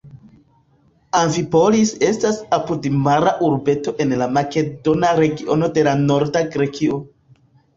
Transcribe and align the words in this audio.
Amfipolis 1.19 1.91
estas 2.07 2.39
apudmara 2.57 3.35
urbeto 3.49 3.95
en 4.07 4.17
la 4.23 4.31
makedona 4.39 5.13
regiono 5.21 5.71
de 5.77 5.85
norda 6.09 6.43
Grekio. 6.57 6.99